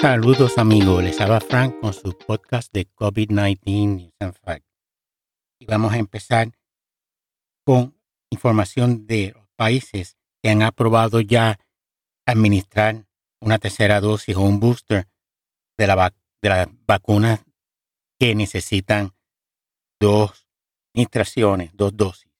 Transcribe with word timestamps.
Saludos 0.00 0.58
amigos, 0.58 1.02
les 1.02 1.18
habla 1.22 1.40
Frank 1.40 1.80
con 1.80 1.94
su 1.94 2.16
podcast 2.16 2.70
de 2.70 2.86
COVID-19 2.86 3.96
News 3.96 4.12
and 4.20 4.34
Facts. 4.34 4.66
Y 5.58 5.64
vamos 5.64 5.94
a 5.94 5.96
empezar 5.96 6.52
con 7.64 7.98
información 8.30 9.06
de 9.06 9.32
los 9.34 9.48
países 9.56 10.18
que 10.42 10.50
han 10.50 10.60
aprobado 10.60 11.22
ya 11.22 11.58
administrar 12.26 13.06
una 13.40 13.58
tercera 13.58 14.02
dosis 14.02 14.36
o 14.36 14.42
un 14.42 14.60
booster 14.60 15.08
de 15.78 15.86
la, 15.86 16.14
de 16.42 16.48
las 16.50 16.68
vacunas 16.86 17.42
que 18.18 18.34
necesitan 18.34 19.12
dos 19.98 20.46
administraciones, 20.92 21.70
dos 21.74 21.96
dosis. 21.96 22.30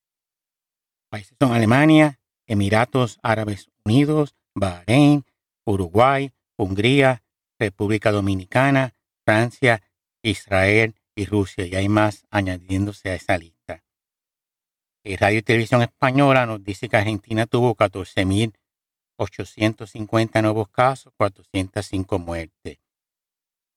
Países 1.09 1.35
son 1.41 1.53
Alemania, 1.53 2.21
Emiratos 2.47 3.19
Árabes 3.23 3.71
Unidos, 3.83 4.37
Bahrein, 4.55 5.25
Uruguay, 5.65 6.33
Hungría, 6.59 7.23
República 7.59 8.13
Dominicana, 8.13 8.93
Francia, 9.25 9.83
Israel 10.23 10.95
y 11.15 11.25
Rusia. 11.27 11.67
Y 11.67 11.75
hay 11.75 11.89
más 11.89 12.27
añadiéndose 12.31 13.11
a 13.11 13.15
esa 13.15 13.39
lista. 13.39 13.83
El 15.05 15.19
Radio 15.19 15.39
y 15.39 15.43
Televisión 15.43 15.83
Española 15.83 16.47
nos 16.47 16.65
dice 16.65 16.89
que 16.89 16.97
Argentina 16.97 17.47
tuvo 17.47 17.77
14.850 17.77 20.43
nuevos 20.43 20.69
casos, 20.69 21.13
405 21.17 22.19
muertes. 22.19 22.79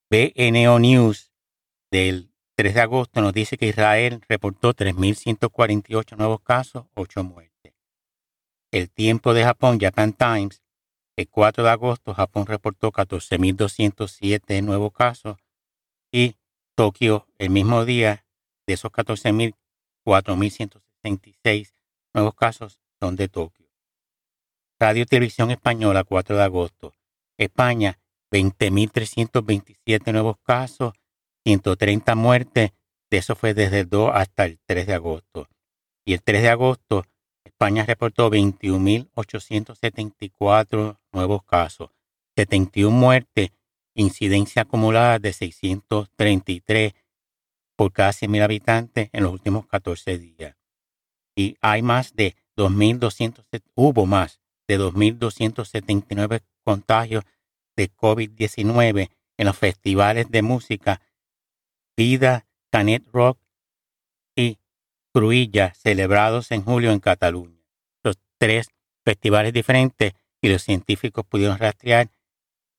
BNO 0.10 0.80
News 0.80 1.32
del 1.92 2.32
3 2.56 2.74
de 2.74 2.82
agosto 2.82 3.22
nos 3.22 3.32
dice 3.32 3.58
que 3.58 3.68
Israel 3.68 4.22
reportó 4.28 4.74
3.148 4.74 6.18
nuevos 6.18 6.42
casos, 6.42 6.88
8 6.96 7.24
muertes. 7.24 7.74
El 8.72 8.90
tiempo 8.90 9.34
de 9.34 9.44
Japón, 9.44 9.80
Japan 9.80 10.14
Times, 10.14 10.64
el 11.20 11.28
4 11.28 11.66
de 11.66 11.70
agosto, 11.70 12.14
Japón 12.14 12.46
reportó 12.46 12.94
14.207 12.94 14.64
nuevos 14.64 14.94
casos 14.94 15.38
y 16.14 16.38
Tokio, 16.76 17.28
el 17.38 17.50
mismo 17.50 17.84
día, 17.84 18.26
de 18.66 18.76
esos 18.76 18.90
14.000, 18.90 19.54
4.166 20.06 21.74
nuevos 22.14 22.36
casos 22.36 22.80
son 23.02 23.18
de 23.18 23.28
Tokio. 23.28 23.68
Radio 24.80 25.06
Televisión 25.06 25.52
Española, 25.52 26.06
4 26.06 26.38
de 26.38 26.44
agosto. 26.44 26.96
España, 27.38 28.00
20.327 28.32 30.14
nuevos 30.14 30.38
casos, 30.42 30.94
130 31.44 32.16
muertes. 32.16 32.72
De 33.10 33.18
eso 33.18 33.36
fue 33.36 33.54
desde 33.54 33.82
el 33.82 33.90
2 33.90 34.12
hasta 34.14 34.46
el 34.46 34.58
3 34.66 34.88
de 34.88 34.94
agosto. 34.94 35.50
Y 36.06 36.14
el 36.14 36.24
3 36.24 36.44
de 36.44 36.50
agosto, 36.50 37.04
España 37.50 37.86
reportó 37.86 38.30
21.874 38.30 40.98
nuevos 41.12 41.44
casos, 41.44 41.90
71 42.36 42.96
muertes, 42.96 43.50
incidencia 43.94 44.62
acumulada 44.62 45.20
de 45.20 45.34
633 45.34 46.94
por 47.76 47.92
cada 47.92 48.12
100.000 48.12 48.44
habitantes 48.44 49.10
en 49.12 49.24
los 49.24 49.34
últimos 49.34 49.68
14 49.68 50.18
días. 50.18 50.56
Y 51.36 51.58
hay 51.62 51.82
más 51.82 52.16
de 52.16 52.38
2.200, 52.58 53.44
hubo 53.76 54.06
más 54.06 54.40
de 54.68 54.80
2.279 54.80 56.42
contagios 56.64 57.26
de 57.76 57.92
COVID-19 57.92 59.10
en 59.38 59.46
los 59.46 59.58
festivales 59.58 60.30
de 60.30 60.42
música 60.42 61.02
Vida, 61.96 62.46
Canet 62.72 63.04
Rock 63.12 63.40
Cruilla 65.12 65.74
celebrados 65.74 66.52
en 66.52 66.64
julio 66.64 66.92
en 66.92 67.00
Cataluña. 67.00 67.66
Los 68.04 68.20
tres 68.38 68.70
festivales 69.04 69.54
diferentes 69.54 70.14
y 70.40 70.50
los 70.50 70.62
científicos 70.62 71.26
pudieron 71.26 71.58
rastrear 71.58 72.12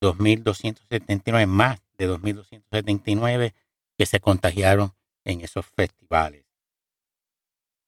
2.279 0.01 1.45
más 1.45 1.81
de 1.97 2.09
2.279 2.09 3.53
que 3.97 4.05
se 4.05 4.19
contagiaron 4.21 4.93
en 5.25 5.41
esos 5.41 5.65
festivales. 5.65 6.45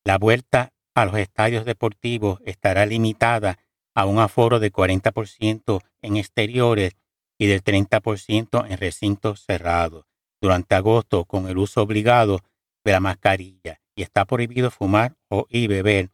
La 0.03 0.17
vuelta 0.17 0.73
a 0.93 1.05
los 1.05 1.15
estadios 1.15 1.63
deportivos 1.63 2.39
estará 2.45 2.85
limitada 2.85 3.57
a 3.95 4.05
un 4.05 4.19
aforo 4.19 4.59
de 4.59 4.73
40% 4.73 5.81
en 6.01 6.17
exteriores 6.17 6.97
y 7.37 7.47
del 7.47 7.63
30% 7.63 8.69
en 8.69 8.77
recintos 8.77 9.45
cerrados 9.45 10.05
durante 10.41 10.75
agosto 10.75 11.23
con 11.23 11.47
el 11.47 11.57
uso 11.57 11.81
obligado 11.81 12.41
de 12.83 12.91
la 12.91 12.99
mascarilla 12.99 13.79
y 13.95 14.01
está 14.01 14.25
prohibido 14.25 14.71
fumar 14.71 15.15
o 15.29 15.45
y 15.49 15.67
beber 15.67 16.11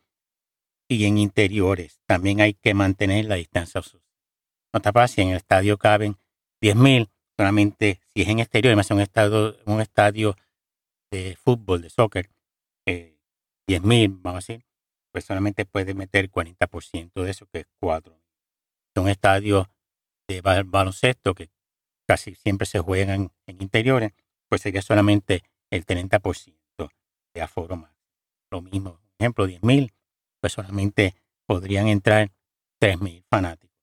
y 0.90 1.06
en 1.06 1.17
interiores 1.17 2.01
también 2.06 2.41
hay 2.41 2.56
que 2.56 2.73
mantener 2.73 3.25
la 3.25 3.35
distancia 3.35 3.81
social. 3.81 4.03
Nota 4.73 4.91
para 4.91 5.07
si 5.07 5.22
en 5.22 5.29
el 5.29 5.38
estadio 5.38 5.78
caben 5.78 6.18
10.000, 6.62 7.09
solamente 7.38 8.01
si 8.07 8.23
es 8.23 8.28
en 8.28 8.39
exterior, 8.39 8.72
además 8.72 8.91
un 8.91 9.01
estadio, 9.01 9.57
un 9.66 9.81
estadio 9.81 10.35
de 11.12 11.35
fútbol, 11.35 11.81
de 11.81 11.89
soccer, 11.89 12.29
eh, 12.85 13.18
10.000, 13.68 14.19
vamos 14.22 14.50
a 14.50 14.53
decir, 14.53 14.66
pues 15.12 15.25
solamente 15.25 15.66
puede 15.66 15.94
meter 15.94 16.29
40% 16.29 17.23
de 17.23 17.31
eso, 17.31 17.47
que 17.47 17.62
es 17.62 17.68
4. 17.79 18.19
Son 18.95 19.07
estadios 19.07 19.68
de 20.28 20.41
baloncesto 20.41 21.34
que 21.34 21.50
casi 22.07 22.35
siempre 22.35 22.66
se 22.66 22.79
juegan 22.79 23.31
en 23.45 23.62
interiores, 23.62 24.13
pues 24.47 24.62
sería 24.62 24.81
solamente 24.81 25.44
el 25.72 25.85
30% 25.85 26.59
de 27.34 27.41
aforo 27.41 27.75
más. 27.78 27.91
Lo 28.51 28.62
mismo, 28.62 28.94
por 28.94 29.01
ejemplo, 29.19 29.47
10.000, 29.47 29.91
pues 30.40 30.53
solamente 30.53 31.16
podrían 31.45 31.88
entrar 31.88 32.31
3.000 32.79 33.25
fanáticos. 33.29 33.78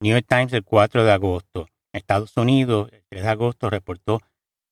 New 0.00 0.12
York 0.12 0.26
Times 0.28 0.52
el 0.52 0.62
4 0.64 1.04
de 1.04 1.12
agosto. 1.12 1.68
Estados 1.92 2.36
Unidos, 2.36 2.90
el 2.92 3.04
3 3.08 3.22
de 3.22 3.28
agosto, 3.28 3.70
reportó 3.70 4.20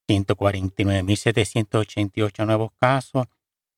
149.788 0.09 2.47
nuevos 2.47 2.73
casos, 2.73 3.29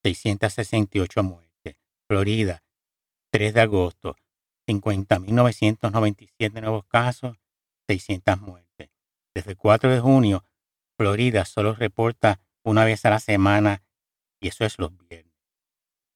668 0.02 1.22
muertes. 1.22 1.76
Florida, 2.08 2.64
3 3.30 3.54
de 3.54 3.60
agosto, 3.60 4.16
50.997 4.66 6.60
nuevos 6.60 6.84
casos, 6.86 7.38
600 7.88 8.40
muertes. 8.40 8.90
Desde 9.34 9.52
el 9.52 9.56
4 9.56 9.88
de 9.90 10.00
junio, 10.00 10.44
Florida 10.96 11.44
solo 11.44 11.74
reporta 11.74 12.40
una 12.62 12.84
vez 12.84 13.04
a 13.04 13.10
la 13.10 13.18
semana 13.18 13.82
y 14.42 14.48
eso 14.48 14.64
es 14.64 14.78
los 14.78 14.90
viernes. 15.08 15.32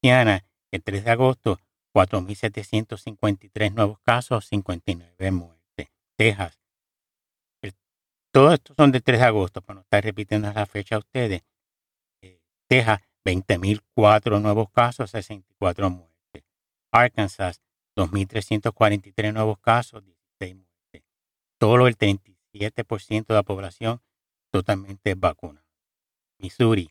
Tiana, 0.02 0.44
el 0.72 0.82
3 0.82 1.04
de 1.04 1.10
agosto, 1.12 1.60
4.753 1.94 3.72
nuevos 3.72 4.00
casos, 4.00 4.46
59 4.46 5.30
muertes. 5.30 5.88
Texas, 6.16 6.60
todos 8.32 8.54
estos 8.54 8.76
son 8.76 8.92
del 8.92 9.02
3 9.02 9.20
de 9.20 9.24
agosto, 9.24 9.62
para 9.62 9.76
no 9.76 9.80
estar 9.80 10.04
repitiendo 10.04 10.52
la 10.52 10.66
fecha 10.66 10.96
a 10.96 10.98
ustedes. 10.98 11.42
Eh, 12.20 12.40
Texas, 12.68 13.00
20.004 13.24 14.42
nuevos 14.42 14.70
casos, 14.70 15.10
64 15.12 15.88
muertes. 15.88 16.44
Arkansas, 16.90 17.62
2.343 17.96 19.32
nuevos 19.32 19.58
casos, 19.60 20.04
16 20.04 20.56
muertes. 20.56 21.02
Solo 21.60 21.86
el 21.86 21.96
37% 21.96 23.26
de 23.26 23.34
la 23.34 23.42
población 23.42 24.02
totalmente 24.50 25.14
vacunada. 25.14 25.64
Missouri, 26.38 26.90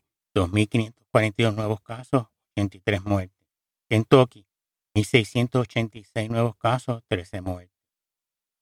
2.542 1.16 1.54
nuevos 1.54 1.80
casos, 1.80 2.26
83 2.56 3.04
muertes. 3.04 3.46
Kentucky, 3.88 4.46
1.686 4.94 6.28
nuevos 6.28 6.56
casos, 6.56 7.02
13 7.08 7.40
muertes. 7.40 7.76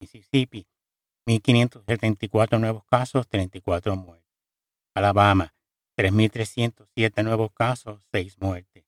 Mississippi, 0.01 0.67
1.574 1.27 2.61
nuevos 2.61 2.85
casos, 2.85 3.27
34 3.29 3.97
muertes. 3.97 4.25
Alabama, 4.95 5.55
3.307 5.97 7.25
nuevos 7.25 7.53
casos, 7.53 8.03
6 8.13 8.41
muertes. 8.41 8.85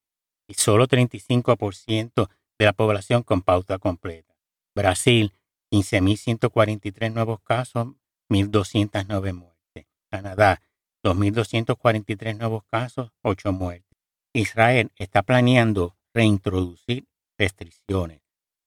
Y 0.49 0.55
solo 0.55 0.87
35% 0.87 2.29
de 2.59 2.65
la 2.65 2.73
población 2.73 3.23
con 3.23 3.43
pauta 3.43 3.79
completa. 3.79 4.37
Brasil, 4.75 5.33
15.143 5.73 7.13
nuevos 7.13 7.41
casos, 7.41 7.89
1.209 8.29 9.33
muertes. 9.33 9.87
Canadá, 10.11 10.63
2.243 11.07 12.37
nuevos 12.37 12.65
casos, 12.65 13.13
8 13.23 13.53
muertes. 13.53 13.97
Israel 14.33 14.91
está 14.97 15.23
planeando 15.23 15.97
reintroducir 16.13 17.07
restricciones, 17.39 18.23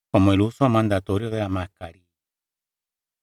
como 0.10 0.32
el 0.32 0.40
uso 0.40 0.70
mandatorio 0.70 1.30
de 1.32 1.40
la 1.40 1.50
mascarilla, 1.50 2.08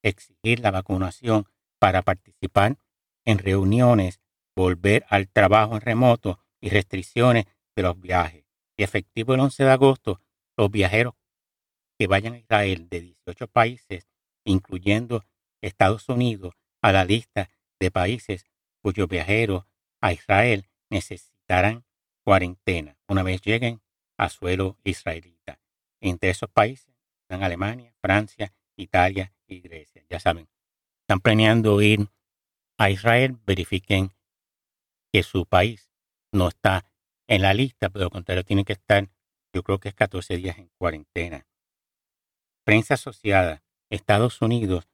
exigir 0.02 0.60
la 0.60 0.70
vacunación 0.70 1.46
para 1.78 2.02
participar 2.02 2.76
en 3.24 3.38
reuniones, 3.38 4.20
volver 4.54 5.06
al 5.08 5.28
trabajo 5.28 5.76
en 5.76 5.80
remoto 5.80 6.38
y 6.60 6.68
restricciones 6.68 7.46
de 7.74 7.82
los 7.82 7.98
viajes. 7.98 8.44
Y 8.76 8.82
efectivo 8.82 9.32
el 9.32 9.40
11 9.40 9.64
de 9.64 9.70
agosto, 9.70 10.20
los 10.58 10.70
viajeros 10.70 11.14
que 11.98 12.06
vayan 12.06 12.34
a 12.34 12.38
Israel 12.38 12.88
de 12.90 13.00
18 13.00 13.48
países, 13.48 14.06
incluyendo 14.44 15.24
Estados 15.62 16.08
Unidos, 16.10 16.54
a 16.82 16.92
la 16.92 17.06
lista 17.06 17.48
de 17.80 17.90
países 17.90 18.44
cuyos 18.86 19.08
viajeros 19.08 19.64
a 20.00 20.12
Israel 20.12 20.64
necesitarán 20.90 21.84
cuarentena 22.22 22.96
una 23.08 23.24
vez 23.24 23.42
lleguen 23.42 23.82
a 24.16 24.28
suelo 24.28 24.78
israelita. 24.84 25.58
Entre 26.00 26.30
esos 26.30 26.48
países 26.48 26.94
están 27.22 27.42
Alemania, 27.42 27.92
Francia, 28.00 28.54
Italia 28.76 29.34
y 29.48 29.58
Grecia. 29.58 30.04
Ya 30.08 30.20
saben, 30.20 30.48
están 31.00 31.18
planeando 31.18 31.82
ir 31.82 32.06
a 32.78 32.88
Israel, 32.88 33.36
verifiquen 33.44 34.12
que 35.12 35.24
su 35.24 35.46
país 35.46 35.90
no 36.30 36.46
está 36.46 36.88
en 37.26 37.42
la 37.42 37.54
lista, 37.54 37.90
pero 37.90 38.08
contrario, 38.08 38.44
tienen 38.44 38.64
que 38.64 38.74
estar, 38.74 39.08
yo 39.52 39.64
creo 39.64 39.80
que 39.80 39.88
es 39.88 39.96
14 39.96 40.36
días 40.36 40.58
en 40.58 40.70
cuarentena. 40.78 41.44
Prensa 42.62 42.94
asociada, 42.94 43.64
Estados 43.90 44.40
Unidos 44.42 44.86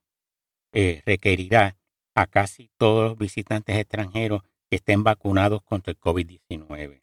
eh, 0.72 1.02
requerirá 1.04 1.76
a 2.14 2.26
casi 2.26 2.70
todos 2.76 3.10
los 3.10 3.18
visitantes 3.18 3.76
extranjeros 3.76 4.42
que 4.68 4.76
estén 4.76 5.04
vacunados 5.04 5.62
contra 5.62 5.92
el 5.92 5.98
COVID-19. 5.98 7.02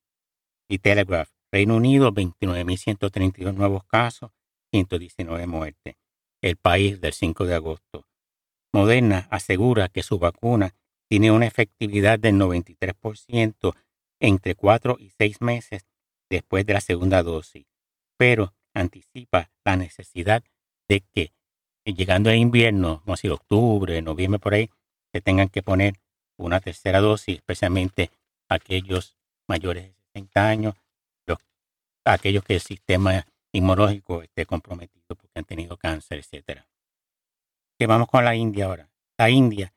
Y 0.67 0.79
Telegraph, 0.79 1.29
Reino 1.51 1.75
Unido, 1.75 2.11
29.132 2.11 3.53
nuevos 3.53 3.83
casos, 3.85 4.31
119 4.71 5.47
muertes. 5.47 5.95
El 6.41 6.56
país 6.57 7.01
del 7.01 7.13
5 7.13 7.45
de 7.45 7.56
agosto. 7.56 8.06
Moderna 8.71 9.27
asegura 9.31 9.89
que 9.89 10.03
su 10.03 10.19
vacuna 10.19 10.75
tiene 11.09 11.31
una 11.31 11.47
efectividad 11.47 12.19
del 12.19 12.35
93% 12.35 13.75
entre 14.19 14.56
4 14.56 14.97
y 15.00 15.09
6 15.17 15.41
meses 15.41 15.88
después 16.29 16.65
de 16.65 16.73
la 16.73 16.81
segunda 16.81 17.23
dosis, 17.23 17.65
pero 18.17 18.53
anticipa 18.75 19.50
la 19.65 19.75
necesidad 19.75 20.44
de 20.88 21.01
que 21.01 21.33
llegando 21.83 22.29
a 22.29 22.35
invierno, 22.35 23.01
como 23.03 23.17
si 23.17 23.29
octubre, 23.29 24.01
noviembre 24.01 24.39
por 24.39 24.53
ahí, 24.53 24.69
se 25.11 25.21
tengan 25.21 25.50
que 25.50 25.63
poner 25.63 25.95
una 26.38 26.59
tercera 26.59 27.00
dosis, 27.00 27.38
especialmente 27.38 28.11
aquellos 28.47 29.17
mayores 29.47 29.85
de 29.85 29.94
60 30.13 30.47
años, 30.47 30.75
los, 31.25 31.38
aquellos 32.06 32.44
que 32.44 32.56
el 32.56 32.61
sistema 32.61 33.25
inmunológico 33.51 34.21
esté 34.21 34.45
comprometido 34.45 35.15
porque 35.15 35.39
han 35.39 35.45
tenido 35.45 35.77
cáncer, 35.77 36.19
etcétera. 36.19 36.67
Que 37.77 37.88
vamos 37.88 38.07
con 38.07 38.23
la 38.23 38.35
India 38.35 38.65
ahora. 38.65 38.89
La 39.17 39.29
India, 39.29 39.73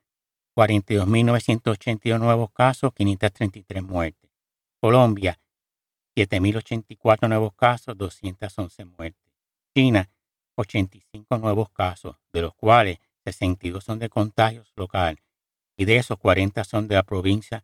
42.982 0.55 2.19
nuevos 2.19 2.51
casos, 2.51 2.93
533 2.93 3.83
muertes. 3.83 4.31
Colombia, 4.79 5.39
7.084 6.15 7.27
nuevos 7.27 7.53
casos, 7.55 7.97
211 7.97 8.85
muertes. 8.85 9.33
China, 9.75 10.09
85 10.55 11.37
nuevos 11.39 11.69
casos, 11.69 12.17
de 12.31 12.41
los 12.41 12.53
cuales 12.53 12.99
62 13.23 13.83
son 13.83 13.99
de 13.99 14.09
contagios 14.09 14.71
local 14.75 15.21
y 15.77 15.85
de 15.85 15.97
esos 15.97 16.17
40 16.17 16.63
son 16.63 16.87
de 16.87 16.95
la 16.95 17.03
provincia 17.03 17.63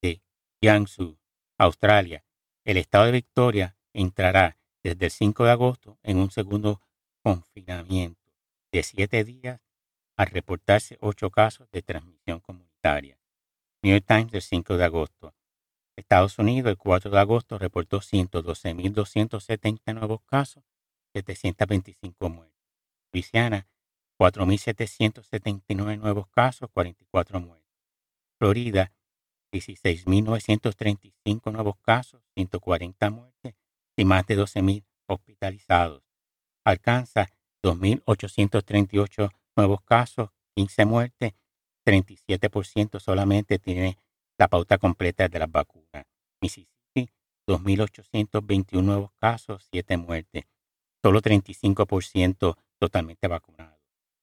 de 0.00 0.22
Jiangsu, 0.60 1.18
Australia. 1.58 2.24
El 2.64 2.76
estado 2.78 3.06
de 3.06 3.12
Victoria 3.12 3.76
entrará 3.92 4.58
desde 4.82 5.06
el 5.06 5.10
5 5.10 5.44
de 5.44 5.50
agosto 5.50 5.98
en 6.02 6.18
un 6.18 6.30
segundo 6.30 6.80
confinamiento 7.22 8.32
de 8.72 8.82
siete 8.82 9.24
días 9.24 9.60
al 10.16 10.26
reportarse 10.26 10.98
ocho 11.00 11.30
casos 11.30 11.70
de 11.70 11.82
transmisión 11.82 12.40
comunitaria. 12.40 13.18
New 13.82 13.92
York 13.92 14.04
Times 14.06 14.32
del 14.32 14.42
5 14.42 14.76
de 14.76 14.84
agosto. 14.84 15.34
Estados 15.96 16.38
Unidos 16.38 16.70
el 16.70 16.76
4 16.76 17.10
de 17.10 17.18
agosto 17.18 17.58
reportó 17.58 18.00
112.270 18.00 19.94
nuevos 19.94 20.22
casos, 20.22 20.64
725 21.12 22.28
muertes. 22.28 22.54
Luisiana 23.12 23.68
4.779 24.24 25.98
nuevos 25.98 26.26
casos, 26.28 26.70
44 26.72 27.40
muertes. 27.40 27.68
Florida, 28.38 28.90
16.935 29.52 31.52
nuevos 31.52 31.76
casos, 31.82 32.22
140 32.34 33.10
muertes 33.10 33.54
y 33.96 34.06
más 34.06 34.26
de 34.26 34.38
12.000 34.38 34.82
hospitalizados. 35.08 36.02
Arkansas, 36.64 37.28
2.838 37.62 39.30
nuevos 39.56 39.82
casos, 39.82 40.30
15 40.56 40.86
muertes, 40.86 41.34
37% 41.84 43.00
solamente 43.00 43.58
tiene 43.58 43.98
la 44.38 44.48
pauta 44.48 44.78
completa 44.78 45.28
de 45.28 45.38
las 45.38 45.52
vacunas. 45.52 46.06
Mississippi, 46.40 47.10
2.821 47.46 48.82
nuevos 48.82 49.10
casos, 49.20 49.68
7 49.70 49.98
muertes, 49.98 50.46
solo 51.02 51.20
35% 51.20 52.56
totalmente 52.78 53.28
vacunados. 53.28 53.73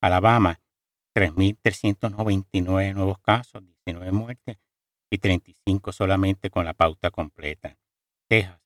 Alabama, 0.02 0.60
3.399 1.16 2.94
nuevos 2.96 3.20
casos, 3.20 3.64
19 3.64 4.12
muertes 4.12 4.58
y 5.12 5.20
35 5.20 5.92
solamente 5.92 6.50
con 6.50 6.66
la 6.66 6.74
pauta 6.74 7.12
completa. 7.12 7.78
Texas, 8.28 8.60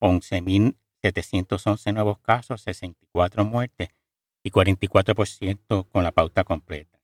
11.711 0.00 1.92
nuevos 1.92 2.18
casos, 2.20 2.62
64 2.62 3.44
muertes 3.44 3.88
y 4.44 4.50
44% 4.50 5.88
con 5.90 6.04
la 6.04 6.12
pauta 6.12 6.44
completa. 6.44 7.00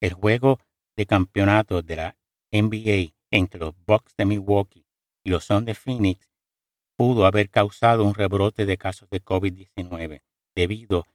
El 0.00 0.14
juego 0.14 0.58
de 0.96 1.06
campeonato 1.06 1.82
de 1.82 1.96
la 1.96 2.16
NBA 2.50 3.14
entre 3.30 3.60
los 3.60 3.74
Bucks 3.86 4.16
de 4.16 4.24
Milwaukee 4.24 4.86
y 5.22 5.30
los 5.30 5.44
Suns 5.44 5.66
de 5.66 5.74
Phoenix 5.74 6.28
pudo 6.96 7.26
haber 7.26 7.50
causado 7.50 8.04
un 8.04 8.14
rebrote 8.14 8.66
de 8.66 8.76
casos 8.76 9.08
de 9.10 9.22
COVID-19 9.22 10.22
debido 10.54 11.06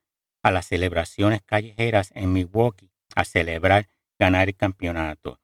a 0.49 0.51
las 0.51 0.65
celebraciones 0.65 1.41
callejeras 1.43 2.11
en 2.15 2.33
Milwaukee 2.33 2.89
a 3.15 3.23
celebrar 3.23 3.87
ganar 4.17 4.49
el 4.49 4.55
campeonato. 4.55 5.39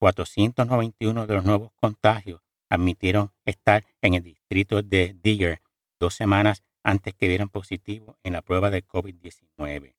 491 0.00 1.28
de 1.28 1.34
los 1.34 1.44
nuevos 1.44 1.70
contagios 1.74 2.42
admitieron 2.68 3.30
estar 3.44 3.84
en 4.02 4.14
el 4.14 4.24
distrito 4.24 4.82
de 4.82 5.16
Digger 5.22 5.62
dos 6.00 6.14
semanas 6.14 6.64
antes 6.82 7.14
que 7.14 7.28
dieran 7.28 7.50
positivo 7.50 8.18
en 8.24 8.32
la 8.32 8.42
prueba 8.42 8.70
de 8.70 8.84
COVID-19. 8.84 9.94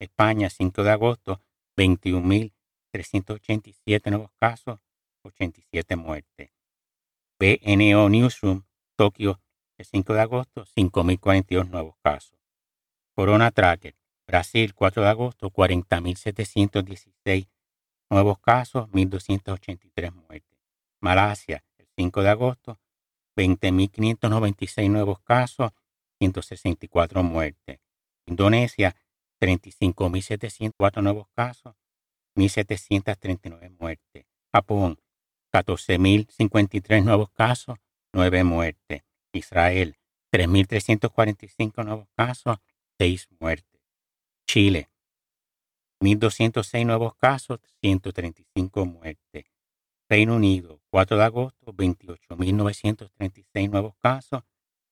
España, 0.00 0.50
5 0.50 0.82
de 0.82 0.90
agosto, 0.90 1.40
21.387 1.76 4.10
nuevos 4.10 4.32
casos, 4.40 4.80
87 5.22 5.94
muertes. 5.94 6.50
BNO 7.38 8.08
Newsroom, 8.08 8.64
Tokio, 8.96 9.40
el 9.78 9.84
5 9.84 10.14
de 10.14 10.20
agosto, 10.20 10.64
5.042 10.64 11.70
nuevos 11.70 11.94
casos. 12.02 12.39
Corona 13.20 13.50
Tracker, 13.50 13.94
Brasil, 14.26 14.72
4 14.74 15.02
de 15.02 15.08
agosto, 15.10 15.50
40.716 15.50 17.50
nuevos 18.08 18.38
casos, 18.38 18.88
1.283 18.92 20.10
muertes. 20.10 20.58
Malasia, 21.02 21.62
el 21.76 21.86
5 21.96 22.22
de 22.22 22.30
agosto, 22.30 22.80
20.596 23.36 24.88
nuevos 24.88 25.20
casos, 25.20 25.72
164 26.18 27.22
muertes. 27.22 27.80
Indonesia, 28.24 28.96
35.704 29.38 31.02
nuevos 31.02 31.28
casos, 31.34 31.74
1.739 32.36 33.76
muertes. 33.78 34.24
Japón, 34.50 34.98
14.053 35.52 37.04
nuevos 37.04 37.30
casos, 37.32 37.76
9 38.14 38.44
muertes. 38.44 39.02
Israel, 39.34 39.98
3.345 40.32 41.84
nuevos 41.84 42.08
casos, 42.16 42.56
6 43.00 43.28
muertes. 43.40 43.80
Chile, 44.46 44.90
1.206 46.02 46.84
nuevos 46.84 47.14
casos, 47.14 47.58
135 47.80 48.84
muertes. 48.84 49.46
Reino 50.06 50.36
Unido, 50.36 50.82
4 50.90 51.16
de 51.16 51.24
agosto, 51.24 51.72
28.936 51.72 53.70
nuevos 53.70 53.94
casos, 53.96 54.42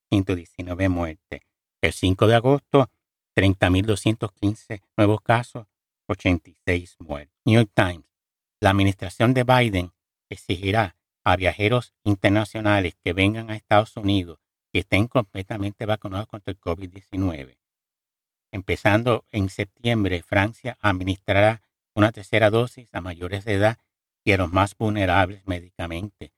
119 0.08 0.88
muertes. 0.88 1.42
El 1.82 1.92
5 1.92 2.26
de 2.28 2.34
agosto, 2.34 2.90
30.215 3.36 4.80
nuevos 4.96 5.20
casos, 5.20 5.66
86 6.06 6.96
muertes. 7.00 7.36
New 7.44 7.56
York 7.56 7.70
Times. 7.74 8.08
La 8.58 8.70
administración 8.70 9.34
de 9.34 9.44
Biden 9.44 9.92
exigirá 10.30 10.96
a 11.24 11.36
viajeros 11.36 11.92
internacionales 12.04 12.96
que 13.04 13.12
vengan 13.12 13.50
a 13.50 13.56
Estados 13.56 13.98
Unidos 13.98 14.38
que 14.72 14.78
estén 14.78 15.08
completamente 15.08 15.84
vacunados 15.84 16.26
contra 16.26 16.52
el 16.52 16.58
COVID-19 16.58 17.58
Empezando 18.50 19.24
en 19.30 19.50
septiembre, 19.50 20.22
Francia 20.22 20.78
administrará 20.80 21.62
una 21.94 22.12
tercera 22.12 22.48
dosis 22.50 22.94
a 22.94 23.00
mayores 23.00 23.44
de 23.44 23.54
edad 23.54 23.78
y 24.24 24.32
a 24.32 24.36
los 24.36 24.52
más 24.52 24.76
vulnerables 24.76 25.46
médicamente. 25.46 26.32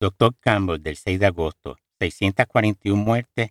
Dr. 0.00 0.34
Campbell, 0.40 0.82
del 0.82 0.96
6 0.96 1.20
de 1.20 1.26
agosto, 1.26 1.76
641 1.98 3.02
muertes 3.02 3.50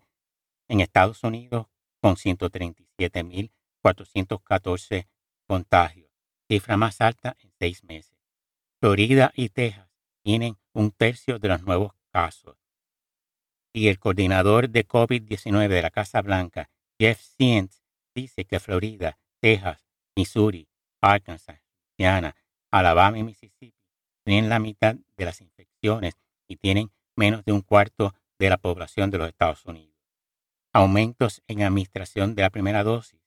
en 0.67 0.81
Estados 0.81 1.23
Unidos 1.23 1.67
con 2.01 2.15
137.414 2.15 5.07
contagios, 5.47 6.11
cifra 6.47 6.77
más 6.77 7.01
alta 7.01 7.35
en 7.39 7.51
seis 7.57 7.83
meses. 7.83 8.15
Florida 8.79 9.31
y 9.35 9.49
Texas 9.49 9.89
tienen 10.23 10.57
un 10.73 10.91
tercio 10.91 11.39
de 11.39 11.47
los 11.47 11.63
nuevos 11.63 11.93
casos. 12.11 12.55
Y 13.73 13.87
el 13.87 13.97
coordinador 13.99 14.69
de 14.69 14.87
COVID-19 14.87 15.67
de 15.67 15.81
la 15.81 15.89
Casa 15.89 16.21
Blanca, 16.21 16.69
Jeff 16.99 17.19
Zients, 17.37 17.81
dice 18.15 18.45
que 18.45 18.59
Florida, 18.59 19.19
Texas, 19.41 19.85
Missouri, 20.15 20.67
Arkansas, 21.01 21.61
Louisiana, 21.97 22.35
Alabama 22.71 23.19
y 23.19 23.23
Mississippi 23.23 23.75
tienen 24.23 24.49
la 24.49 24.59
mitad 24.59 24.95
de 25.17 25.25
las 25.25 25.41
infecciones 25.41 26.15
y 26.47 26.55
tienen 26.55 26.91
menos 27.15 27.43
de 27.45 27.51
un 27.51 27.61
cuarto 27.61 28.15
de 28.39 28.49
la 28.49 28.57
población 28.57 29.11
de 29.11 29.19
los 29.19 29.27
Estados 29.27 29.65
Unidos. 29.65 29.93
Aumentos 30.73 31.43
en 31.47 31.61
administración 31.61 32.35
de 32.35 32.41
la 32.41 32.49
primera 32.49 32.83
dosis, 32.83 33.21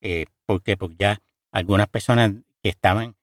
eh, 0.00 0.26
porque, 0.46 0.76
ya 0.98 1.20
algunas 1.50 1.88
personas 1.88 2.32
que 2.62 2.68
estaban 2.68 3.16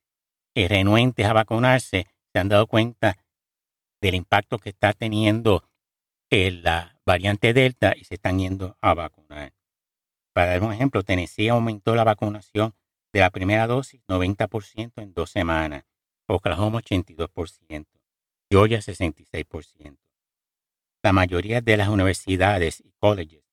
eh, 0.56 0.68
renuentes 0.68 1.26
a 1.26 1.34
vacunarse 1.34 2.08
se 2.32 2.40
han 2.40 2.50
dado 2.50 2.68
cuenta 2.68 3.18
del 4.02 4.16
impacto 4.16 4.58
que 4.58 4.70
está 4.70 4.94
teniendo 4.94 5.70
eh, 6.30 6.52
la 6.52 7.00
variante 7.06 7.54
Delta 7.54 7.94
y 7.96 8.04
se 8.04 8.16
están 8.16 8.40
yendo 8.40 8.78
a 8.82 8.94
vacunar. 8.94 9.54
Para 10.40 10.52
dar 10.52 10.64
un 10.64 10.72
ejemplo, 10.72 11.04
Tennessee 11.04 11.50
aumentó 11.50 11.96
la 11.96 12.06
vacunación 12.06 12.74
de 13.12 13.20
la 13.20 13.30
primera 13.30 13.68
dosis 13.68 14.00
90% 14.08 14.94
en 15.02 15.14
dos 15.14 15.32
semanas, 15.32 15.84
Oklahoma 16.30 16.80
82%, 16.80 17.86
Georgia 18.50 18.78
66%. 18.78 19.98
La 21.04 21.12
mayoría 21.12 21.60
de 21.60 21.76
las 21.76 21.90
universidades 21.90 22.80
y 22.80 22.94
colleges 23.00 23.44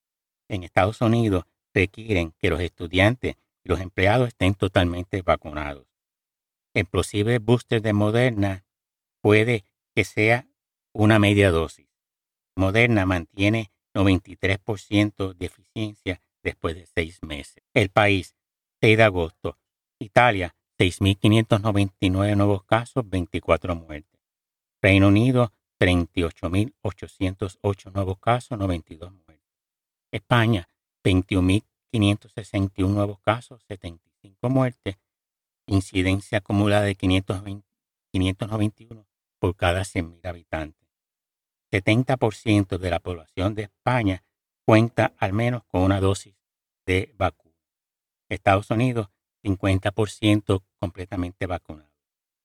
en 0.49 0.63
Estados 0.63 1.01
Unidos 1.01 1.47
requieren 1.75 2.33
que 2.39 2.51
los 2.51 2.61
estudiantes 2.61 3.35
y 3.65 3.69
los 3.69 3.81
empleados 3.81 4.29
estén 4.29 4.55
totalmente 4.55 5.23
vacunados. 5.23 5.89
El 6.73 6.87
posible 6.87 7.41
booster 7.41 7.83
de 7.83 7.95
Moderna 7.95 8.65
puede 9.21 9.65
que 9.93 10.05
sea 10.05 10.47
una 10.93 11.19
media 11.19 11.51
dosis. 11.51 11.89
Moderna 12.55 13.07
mantiene 13.07 13.73
93% 13.93 15.35
de 15.35 15.47
eficiencia 15.47 16.23
después 16.47 16.75
de 16.77 16.87
seis 16.87 17.23
meses. 17.23 17.63
El 17.75 17.91
país, 17.91 18.35
6 18.81 18.97
de 18.97 19.03
agosto. 19.03 19.59
Italia, 19.99 20.55
6.599 20.79 22.37
nuevos 22.37 22.63
casos, 22.63 23.09
24 23.09 23.75
muertes. 23.75 24.21
Reino 24.81 25.09
Unido, 25.09 25.53
38.808 25.81 27.93
nuevos 27.93 28.21
casos, 28.21 28.57
92 28.57 29.13
muertes. 29.13 29.45
España, 30.13 30.69
21.561 31.05 32.89
nuevos 32.89 33.19
casos, 33.19 33.65
75 33.67 34.49
muertes. 34.49 34.99
Incidencia 35.67 36.39
acumulada 36.39 36.85
de 36.85 36.95
591 36.95 39.05
por 39.41 39.57
cada 39.57 39.81
100.000 39.81 40.29
habitantes. 40.29 40.87
70% 41.73 42.79
de 42.79 42.91
la 42.91 43.01
población 43.01 43.57
de 43.57 43.65
España 43.65 44.23
cuenta 44.67 45.15
al 45.19 45.33
menos 45.33 45.63
con 45.65 45.83
una 45.83 46.01
dosis 46.01 46.35
de 46.87 47.15
vacuna. 47.17 47.55
Estados 48.29 48.69
Unidos, 48.71 49.09
50% 49.45 50.65
completamente 50.81 51.47
vacunado. 51.47 51.93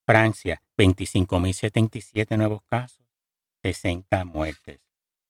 Francia, 0.05 0.61
25.077 0.77 2.37
nuevos 2.37 2.61
casos, 2.63 3.07
60 3.63 4.23
muertes. 4.25 4.81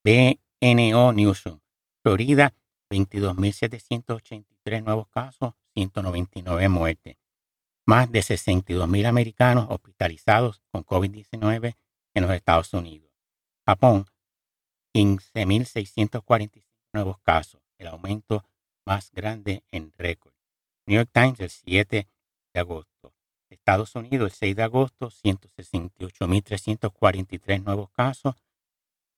BNO 0.03 1.13
Newsom, 1.13 1.61
Florida, 2.03 2.53
22.783 2.89 4.83
nuevos 4.83 5.07
casos, 5.07 5.53
199 5.73 6.67
muertes. 6.67 7.15
Más 7.85 8.11
de 8.11 8.19
62.000 8.19 9.05
americanos 9.05 9.67
hospitalizados 9.69 10.61
con 10.71 10.85
COVID-19 10.85 11.77
en 12.15 12.23
los 12.23 12.31
Estados 12.31 12.73
Unidos. 12.73 13.09
Japón, 13.65 14.07
15.645 14.93 16.70
nuevos 16.93 17.19
casos, 17.19 17.61
el 17.77 17.87
aumento 17.87 18.45
más 18.85 19.11
grande 19.11 19.63
en 19.71 19.93
récord. 19.97 20.33
New 20.85 20.97
York 20.97 21.09
Times 21.13 21.39
el 21.39 21.49
7 21.49 22.07
de 22.53 22.59
agosto. 22.59 23.13
Estados 23.49 23.95
Unidos 23.95 24.31
el 24.31 24.37
6 24.37 24.55
de 24.55 24.63
agosto, 24.63 25.09
168.343 25.09 27.63
nuevos 27.63 27.89
casos, 27.91 28.35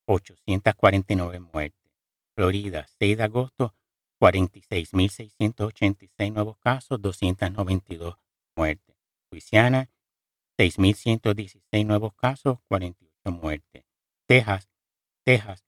849 0.06 1.40
muertes. 1.40 1.92
Florida, 2.36 2.86
6 3.00 3.18
de 3.18 3.24
agosto, 3.24 3.74
46.686 4.20 6.34
nuevos 6.34 6.58
casos, 6.58 7.02
292 7.02 8.18
muertes. 8.56 8.96
Luisiana, 9.32 9.90
6.116 10.58 11.86
nuevos 11.86 12.14
casos, 12.14 12.60
48 12.68 13.32
muertes. 13.32 13.86
Texas, 14.28 14.70
Texas, 15.24 15.64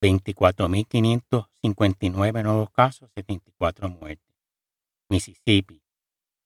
24.559 0.00 2.42
nuevos 2.42 2.70
casos, 2.70 3.10
74 3.14 3.88
muertes. 3.88 4.34
Mississippi, 5.08 5.80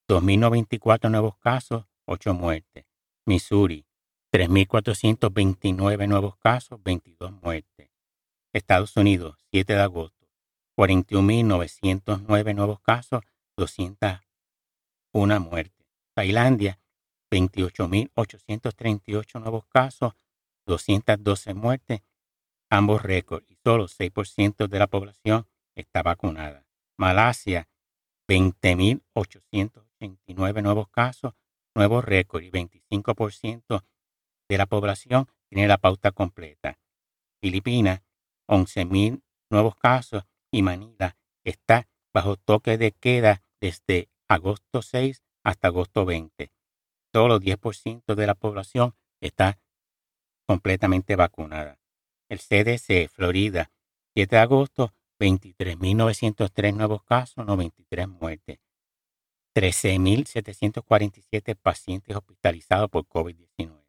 2.094 0.09 1.11
nuevos 1.11 1.37
casos, 1.39 1.87
8 2.07 2.35
muertes. 2.35 2.85
Missouri, 3.27 3.87
3.429 4.33 6.09
nuevos 6.09 6.37
casos, 6.37 6.83
22 6.83 7.33
muertes. 7.43 7.91
Estados 8.53 8.97
Unidos, 8.97 9.37
7 9.51 9.75
de 9.75 9.81
agosto, 9.81 10.29
41.909 10.77 12.55
nuevos 12.55 12.81
casos, 12.81 13.23
201 13.57 15.41
muertes. 15.41 15.87
Tailandia, 16.15 16.81
28.838 17.31 19.41
nuevos 19.41 19.65
casos, 19.67 20.15
212 20.67 21.55
muertes, 21.55 22.03
ambos 22.77 23.03
récords, 23.03 23.51
y 23.51 23.57
solo 23.65 23.89
6% 23.89 24.69
de 24.69 24.79
la 24.79 24.87
población 24.87 25.49
está 25.75 26.03
vacunada. 26.03 26.65
Malasia, 26.97 27.69
20.889 28.29 30.63
nuevos 30.63 30.89
casos, 30.89 31.35
nuevos 31.75 32.05
récords, 32.05 32.47
y 32.47 32.51
25% 32.51 33.85
de 34.49 34.59
la 34.59 34.67
población 34.67 35.27
tiene 35.49 35.69
la 35.69 35.79
pauta 35.79 36.13
completa. 36.13 36.79
Filipinas, 37.41 38.03
11.000 38.49 39.23
nuevos 39.51 39.77
casos, 39.77 40.25
y 40.51 40.63
Manila 40.63 41.17
está 41.45 41.89
bajo 42.13 42.37
toque 42.37 42.79
de 42.79 42.93
queda 42.93 43.43
desde 43.61 44.09
agosto 44.29 44.83
6 44.83 45.23
hasta 45.43 45.69
agosto 45.69 46.05
20. 46.05 46.51
Solo 47.13 47.39
10% 47.39 48.15
de 48.15 48.27
la 48.27 48.35
población 48.35 48.95
está 49.21 49.59
completamente 50.47 51.17
vacunada. 51.17 51.79
El 52.35 52.41
CDC, 52.41 53.09
Florida, 53.09 53.71
7 54.15 54.35
de 54.35 54.43
agosto, 54.43 54.93
23.903 55.21 56.75
nuevos 56.75 57.05
casos, 57.05 57.47
93 57.47 58.09
muertes. 58.09 58.59
13.747 59.55 61.55
pacientes 61.55 62.17
hospitalizados 62.17 62.91
por 62.91 63.07
COVID-19. 63.07 63.85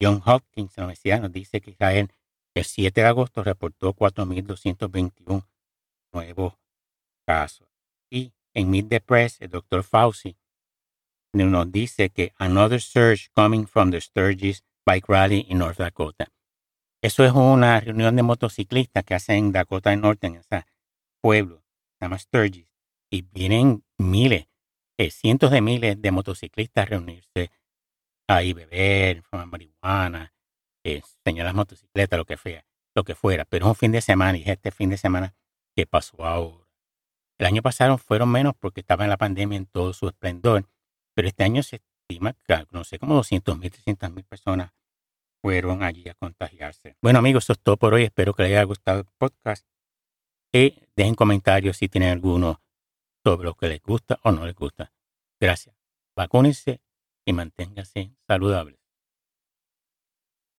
John 0.00 0.22
Hopkins, 0.24 0.74
la 0.78 0.84
universidad, 0.84 1.20
nos 1.20 1.32
dice 1.32 1.60
que 1.60 1.72
Israel 1.72 2.10
el 2.54 2.64
7 2.64 3.02
de 3.02 3.06
agosto 3.06 3.44
reportó 3.44 3.92
4.221 3.92 5.46
nuevos 6.14 6.54
casos. 7.26 7.68
Y 8.08 8.32
en 8.54 8.70
Meet 8.70 8.88
the 8.88 9.00
Press, 9.02 9.38
el 9.42 9.50
doctor 9.50 9.84
Fauci 9.84 10.38
nos 11.34 11.70
dice 11.70 12.08
que 12.08 12.32
another 12.38 12.80
surge 12.80 13.28
coming 13.34 13.66
from 13.66 13.90
the 13.90 14.00
Sturgis 14.00 14.64
Bike 14.86 15.08
Rally 15.08 15.44
in 15.50 15.58
North 15.58 15.76
Dakota. 15.76 16.33
Eso 17.04 17.22
es 17.22 17.32
una 17.32 17.78
reunión 17.80 18.16
de 18.16 18.22
motociclistas 18.22 19.04
que 19.04 19.12
hacen 19.12 19.36
en 19.36 19.52
Dakota 19.52 19.90
del 19.90 20.00
Norte, 20.00 20.26
en 20.26 20.36
ese 20.36 20.64
pueblo, 21.20 21.62
se 21.98 22.06
llama 22.06 22.18
Sturgis, 22.18 22.66
y 23.10 23.20
vienen 23.20 23.84
miles, 23.98 24.46
eh, 24.96 25.10
cientos 25.10 25.50
de 25.50 25.60
miles 25.60 26.00
de 26.00 26.10
motociclistas 26.10 26.80
a 26.80 26.86
reunirse 26.86 27.50
ahí, 28.26 28.54
beber, 28.54 29.20
fumar 29.20 29.48
marihuana, 29.48 30.32
eh, 30.82 31.02
las 31.26 31.54
motocicletas, 31.54 32.16
lo 32.16 32.24
que, 32.24 32.38
fuera, 32.38 32.64
lo 32.94 33.04
que 33.04 33.14
fuera. 33.14 33.44
Pero 33.44 33.66
es 33.66 33.68
un 33.68 33.76
fin 33.76 33.92
de 33.92 34.00
semana 34.00 34.38
y 34.38 34.40
es 34.40 34.48
este 34.48 34.70
fin 34.70 34.88
de 34.88 34.96
semana 34.96 35.34
que 35.76 35.84
pasó 35.84 36.24
ahora. 36.24 36.66
El 37.36 37.44
año 37.44 37.60
pasado 37.60 37.98
fueron 37.98 38.30
menos 38.30 38.54
porque 38.58 38.80
estaba 38.80 39.04
en 39.04 39.10
la 39.10 39.18
pandemia 39.18 39.58
en 39.58 39.66
todo 39.66 39.92
su 39.92 40.08
esplendor, 40.08 40.70
pero 41.12 41.28
este 41.28 41.44
año 41.44 41.62
se 41.62 41.82
estima 42.08 42.32
que, 42.32 42.66
no 42.70 42.82
sé, 42.82 42.98
como 42.98 43.14
200 43.14 43.58
mil, 43.58 43.70
300 43.70 44.10
mil 44.10 44.24
personas 44.24 44.72
fueron 45.44 45.82
allí 45.82 46.08
a 46.08 46.14
contagiarse. 46.14 46.96
Bueno 47.02 47.18
amigos, 47.18 47.44
eso 47.44 47.52
es 47.52 47.60
todo 47.60 47.76
por 47.76 47.92
hoy. 47.92 48.04
Espero 48.04 48.32
que 48.32 48.44
les 48.44 48.52
haya 48.52 48.62
gustado 48.62 49.00
el 49.00 49.06
podcast. 49.18 49.66
Y 50.50 50.80
dejen 50.96 51.14
comentarios 51.14 51.76
si 51.76 51.86
tienen 51.86 52.08
alguno 52.08 52.62
sobre 53.22 53.44
lo 53.44 53.54
que 53.54 53.68
les 53.68 53.82
gusta 53.82 54.18
o 54.22 54.32
no 54.32 54.46
les 54.46 54.54
gusta. 54.54 54.94
Gracias. 55.38 55.76
Vacúnense 56.16 56.80
y 57.26 57.34
manténganse 57.34 58.14
saludables. 58.26 58.83